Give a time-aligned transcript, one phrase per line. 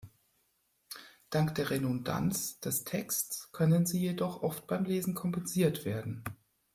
[1.29, 6.23] Dank der Redundanz des Texts können sie jedoch oft beim Lesen kompensiert werden.